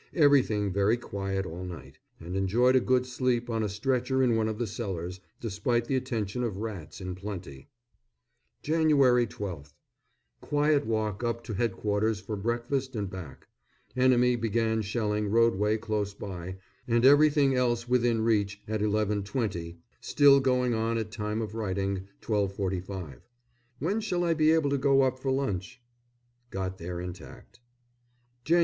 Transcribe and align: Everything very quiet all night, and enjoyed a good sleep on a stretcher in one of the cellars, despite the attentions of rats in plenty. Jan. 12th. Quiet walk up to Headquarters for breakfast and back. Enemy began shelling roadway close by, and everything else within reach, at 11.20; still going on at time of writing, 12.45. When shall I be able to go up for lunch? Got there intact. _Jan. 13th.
Everything 0.15 0.73
very 0.73 0.97
quiet 0.97 1.45
all 1.45 1.63
night, 1.63 1.99
and 2.19 2.35
enjoyed 2.35 2.75
a 2.75 2.79
good 2.79 3.05
sleep 3.05 3.51
on 3.51 3.61
a 3.61 3.69
stretcher 3.69 4.23
in 4.23 4.35
one 4.35 4.47
of 4.47 4.57
the 4.57 4.65
cellars, 4.65 5.19
despite 5.39 5.85
the 5.85 5.95
attentions 5.95 6.43
of 6.43 6.57
rats 6.57 6.99
in 7.01 7.13
plenty. 7.13 7.69
Jan. 8.63 8.89
12th. 8.89 9.73
Quiet 10.41 10.87
walk 10.87 11.23
up 11.23 11.43
to 11.43 11.53
Headquarters 11.53 12.19
for 12.19 12.35
breakfast 12.35 12.95
and 12.95 13.11
back. 13.11 13.47
Enemy 13.95 14.37
began 14.37 14.81
shelling 14.81 15.27
roadway 15.29 15.77
close 15.77 16.15
by, 16.15 16.57
and 16.87 17.05
everything 17.05 17.53
else 17.55 17.87
within 17.87 18.21
reach, 18.21 18.59
at 18.67 18.81
11.20; 18.81 19.75
still 19.99 20.39
going 20.39 20.73
on 20.73 20.97
at 20.97 21.11
time 21.11 21.43
of 21.43 21.53
writing, 21.53 22.07
12.45. 22.23 23.19
When 23.77 24.01
shall 24.01 24.23
I 24.23 24.33
be 24.33 24.49
able 24.51 24.71
to 24.71 24.79
go 24.79 25.03
up 25.03 25.19
for 25.19 25.29
lunch? 25.29 25.79
Got 26.49 26.79
there 26.79 26.99
intact. 26.99 27.59
_Jan. 28.47 28.55
13th. 28.55 28.59